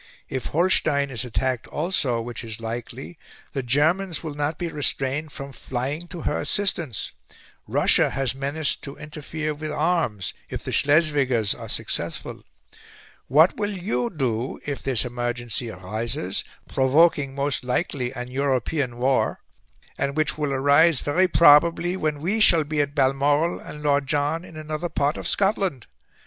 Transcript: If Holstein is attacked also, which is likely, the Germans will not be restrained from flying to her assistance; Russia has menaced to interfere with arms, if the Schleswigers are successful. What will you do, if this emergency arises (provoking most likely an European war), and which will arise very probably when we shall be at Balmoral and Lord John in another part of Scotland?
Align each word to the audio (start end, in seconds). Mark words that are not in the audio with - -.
If 0.29 0.47
Holstein 0.47 1.11
is 1.11 1.23
attacked 1.23 1.67
also, 1.67 2.23
which 2.23 2.43
is 2.43 2.59
likely, 2.59 3.19
the 3.53 3.61
Germans 3.61 4.23
will 4.23 4.33
not 4.33 4.57
be 4.57 4.67
restrained 4.69 5.31
from 5.31 5.51
flying 5.51 6.07
to 6.07 6.21
her 6.21 6.39
assistance; 6.41 7.11
Russia 7.67 8.09
has 8.09 8.33
menaced 8.33 8.81
to 8.81 8.95
interfere 8.95 9.53
with 9.53 9.71
arms, 9.71 10.33
if 10.49 10.63
the 10.63 10.71
Schleswigers 10.71 11.53
are 11.53 11.69
successful. 11.69 12.43
What 13.27 13.57
will 13.57 13.77
you 13.77 14.09
do, 14.09 14.59
if 14.65 14.81
this 14.81 15.05
emergency 15.05 15.69
arises 15.69 16.43
(provoking 16.67 17.35
most 17.35 17.63
likely 17.63 18.11
an 18.13 18.27
European 18.27 18.97
war), 18.97 19.41
and 19.99 20.17
which 20.17 20.35
will 20.35 20.51
arise 20.51 20.99
very 20.99 21.27
probably 21.27 21.95
when 21.95 22.19
we 22.21 22.39
shall 22.39 22.63
be 22.63 22.81
at 22.81 22.95
Balmoral 22.95 23.59
and 23.59 23.83
Lord 23.83 24.07
John 24.07 24.43
in 24.45 24.57
another 24.57 24.89
part 24.89 25.15
of 25.15 25.27
Scotland? 25.27 25.85